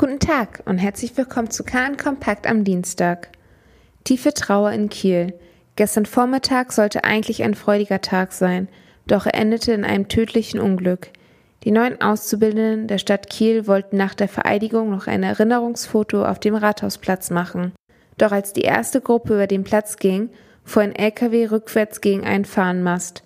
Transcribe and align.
Guten 0.00 0.18
Tag 0.18 0.62
und 0.64 0.78
herzlich 0.78 1.14
willkommen 1.18 1.50
zu 1.50 1.62
KN 1.62 1.98
Kompakt 1.98 2.46
am 2.46 2.64
Dienstag. 2.64 3.28
Tiefe 4.02 4.32
Trauer 4.32 4.72
in 4.72 4.88
Kiel. 4.88 5.34
Gestern 5.76 6.06
Vormittag 6.06 6.72
sollte 6.72 7.04
eigentlich 7.04 7.42
ein 7.42 7.52
freudiger 7.52 8.00
Tag 8.00 8.32
sein, 8.32 8.68
doch 9.06 9.26
er 9.26 9.34
endete 9.34 9.72
in 9.72 9.84
einem 9.84 10.08
tödlichen 10.08 10.58
Unglück. 10.58 11.08
Die 11.64 11.70
neuen 11.70 12.00
Auszubildenden 12.00 12.88
der 12.88 12.96
Stadt 12.96 13.28
Kiel 13.28 13.66
wollten 13.66 13.98
nach 13.98 14.14
der 14.14 14.28
Vereidigung 14.28 14.88
noch 14.88 15.06
ein 15.06 15.22
Erinnerungsfoto 15.22 16.24
auf 16.24 16.38
dem 16.38 16.54
Rathausplatz 16.54 17.28
machen. 17.28 17.72
Doch 18.16 18.32
als 18.32 18.54
die 18.54 18.62
erste 18.62 19.02
Gruppe 19.02 19.34
über 19.34 19.46
den 19.46 19.64
Platz 19.64 19.98
ging, 19.98 20.30
fuhr 20.64 20.82
ein 20.82 20.96
LKW 20.96 21.48
rückwärts 21.48 22.00
gegen 22.00 22.24
einen 22.24 22.46
Fahnenmast. 22.46 23.22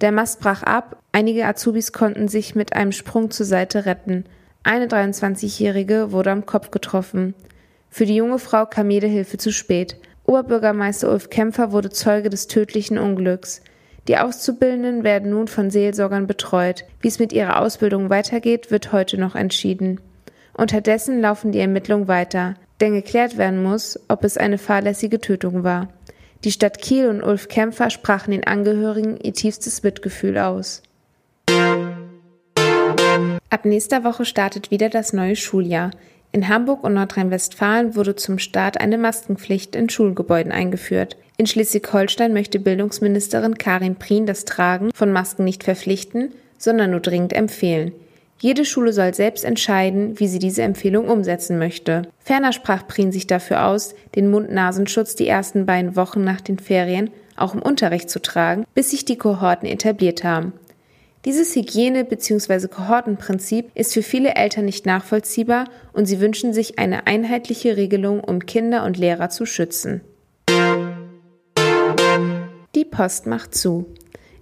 Der 0.00 0.12
Mast 0.12 0.38
brach 0.38 0.62
ab, 0.62 1.02
einige 1.10 1.46
Azubis 1.46 1.92
konnten 1.92 2.28
sich 2.28 2.54
mit 2.54 2.76
einem 2.76 2.92
Sprung 2.92 3.32
zur 3.32 3.44
Seite 3.44 3.86
retten. 3.86 4.24
Eine 4.64 4.86
23-Jährige 4.86 6.12
wurde 6.12 6.30
am 6.30 6.46
Kopf 6.46 6.70
getroffen. 6.70 7.34
Für 7.90 8.06
die 8.06 8.14
junge 8.14 8.38
Frau 8.38 8.64
kam 8.64 8.90
jede 8.90 9.08
Hilfe 9.08 9.36
zu 9.36 9.52
spät. 9.52 9.96
Oberbürgermeister 10.24 11.10
Ulf 11.10 11.30
Kämpfer 11.30 11.72
wurde 11.72 11.90
Zeuge 11.90 12.30
des 12.30 12.46
tödlichen 12.46 12.96
Unglücks. 12.96 13.60
Die 14.06 14.18
Auszubildenden 14.18 15.02
werden 15.02 15.30
nun 15.30 15.48
von 15.48 15.70
Seelsorgern 15.70 16.28
betreut. 16.28 16.84
Wie 17.00 17.08
es 17.08 17.18
mit 17.18 17.32
ihrer 17.32 17.60
Ausbildung 17.60 18.08
weitergeht, 18.08 18.70
wird 18.70 18.92
heute 18.92 19.18
noch 19.18 19.34
entschieden. 19.34 20.00
Unterdessen 20.54 21.20
laufen 21.20 21.50
die 21.50 21.60
Ermittlungen 21.60 22.06
weiter, 22.06 22.54
denn 22.80 22.94
geklärt 22.94 23.38
werden 23.38 23.62
muss, 23.62 23.98
ob 24.08 24.22
es 24.22 24.36
eine 24.36 24.58
fahrlässige 24.58 25.20
Tötung 25.20 25.64
war. 25.64 25.88
Die 26.44 26.52
Stadt 26.52 26.78
Kiel 26.78 27.08
und 27.08 27.22
Ulf 27.22 27.48
Kämpfer 27.48 27.90
sprachen 27.90 28.30
den 28.30 28.44
Angehörigen 28.44 29.16
ihr 29.18 29.32
tiefstes 29.32 29.82
Mitgefühl 29.82 30.38
aus. 30.38 30.82
Ab 33.52 33.66
nächster 33.66 34.02
Woche 34.02 34.24
startet 34.24 34.70
wieder 34.70 34.88
das 34.88 35.12
neue 35.12 35.36
Schuljahr. 35.36 35.90
In 36.32 36.48
Hamburg 36.48 36.82
und 36.84 36.94
Nordrhein-Westfalen 36.94 37.94
wurde 37.94 38.16
zum 38.16 38.38
Start 38.38 38.80
eine 38.80 38.96
Maskenpflicht 38.96 39.76
in 39.76 39.90
Schulgebäuden 39.90 40.50
eingeführt. 40.50 41.18
In 41.36 41.46
Schleswig-Holstein 41.46 42.32
möchte 42.32 42.58
Bildungsministerin 42.58 43.58
Karin 43.58 43.96
Prien 43.96 44.24
das 44.24 44.46
Tragen 44.46 44.90
von 44.94 45.12
Masken 45.12 45.44
nicht 45.44 45.64
verpflichten, 45.64 46.32
sondern 46.56 46.92
nur 46.92 47.00
dringend 47.00 47.34
empfehlen. 47.34 47.92
Jede 48.40 48.64
Schule 48.64 48.94
soll 48.94 49.12
selbst 49.12 49.44
entscheiden, 49.44 50.18
wie 50.18 50.28
sie 50.28 50.38
diese 50.38 50.62
Empfehlung 50.62 51.10
umsetzen 51.10 51.58
möchte. 51.58 52.08
Ferner 52.20 52.54
sprach 52.54 52.86
Prien 52.86 53.12
sich 53.12 53.26
dafür 53.26 53.66
aus, 53.66 53.94
den 54.14 54.30
Mund-Nasenschutz 54.30 55.14
die 55.14 55.28
ersten 55.28 55.66
beiden 55.66 55.94
Wochen 55.94 56.24
nach 56.24 56.40
den 56.40 56.58
Ferien 56.58 57.10
auch 57.36 57.52
im 57.52 57.60
Unterricht 57.60 58.08
zu 58.08 58.22
tragen, 58.22 58.64
bis 58.74 58.92
sich 58.92 59.04
die 59.04 59.18
Kohorten 59.18 59.68
etabliert 59.68 60.24
haben. 60.24 60.54
Dieses 61.24 61.54
Hygiene- 61.54 62.04
bzw. 62.04 62.66
Kohortenprinzip 62.66 63.70
ist 63.76 63.94
für 63.94 64.02
viele 64.02 64.34
Eltern 64.34 64.64
nicht 64.64 64.86
nachvollziehbar 64.86 65.66
und 65.92 66.06
sie 66.06 66.18
wünschen 66.20 66.52
sich 66.52 66.80
eine 66.80 67.06
einheitliche 67.06 67.76
Regelung, 67.76 68.18
um 68.18 68.40
Kinder 68.40 68.84
und 68.84 68.98
Lehrer 68.98 69.28
zu 69.28 69.46
schützen. 69.46 70.00
Die 72.74 72.84
Post 72.84 73.26
macht 73.26 73.54
zu. 73.54 73.86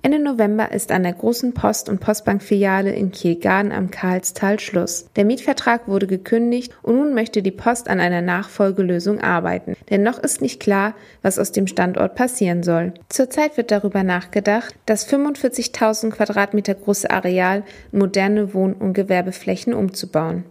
Ende 0.00 0.20
November 0.20 0.70
ist 0.70 0.92
an 0.92 1.02
der 1.02 1.12
großen 1.12 1.54
Post- 1.54 1.88
und 1.88 1.98
Postbankfiliale 1.98 2.92
in 2.92 3.10
Kielgarden 3.10 3.72
am 3.72 3.90
Karlstal 3.90 4.60
Schluss. 4.60 5.06
Der 5.16 5.24
Mietvertrag 5.24 5.88
wurde 5.88 6.06
gekündigt 6.06 6.72
und 6.82 6.96
nun 6.96 7.14
möchte 7.14 7.42
die 7.42 7.50
Post 7.50 7.88
an 7.88 7.98
einer 7.98 8.22
Nachfolgelösung 8.22 9.20
arbeiten. 9.20 9.74
Denn 9.90 10.04
noch 10.04 10.18
ist 10.18 10.40
nicht 10.40 10.60
klar, 10.60 10.94
was 11.22 11.38
aus 11.38 11.50
dem 11.50 11.66
Standort 11.66 12.14
passieren 12.14 12.62
soll. 12.62 12.94
Zurzeit 13.08 13.56
wird 13.56 13.72
darüber 13.72 14.04
nachgedacht, 14.04 14.74
das 14.86 15.08
45.000 15.12 16.10
Quadratmeter 16.10 16.74
große 16.74 17.10
Areal 17.10 17.64
in 17.90 17.98
moderne 17.98 18.54
Wohn- 18.54 18.74
und 18.74 18.92
Gewerbeflächen 18.92 19.74
umzubauen. 19.74 20.44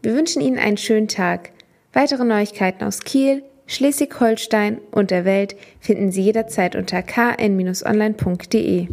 Wir 0.00 0.14
wünschen 0.14 0.40
Ihnen 0.40 0.58
einen 0.58 0.78
schönen 0.78 1.08
Tag. 1.08 1.50
Weitere 1.92 2.24
Neuigkeiten 2.24 2.84
aus 2.84 3.00
Kiel, 3.00 3.42
Schleswig-Holstein 3.68 4.80
und 4.90 5.10
der 5.10 5.24
Welt 5.24 5.54
finden 5.78 6.10
Sie 6.10 6.22
jederzeit 6.22 6.74
unter 6.74 7.02
kn-online.de. 7.02 8.88